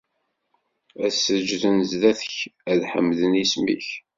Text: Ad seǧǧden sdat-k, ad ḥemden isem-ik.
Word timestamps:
Ad 1.05 1.13
seǧǧden 1.13 1.77
sdat-k, 1.91 2.37
ad 2.71 2.81
ḥemden 2.91 3.33
isem-ik. 3.43 3.87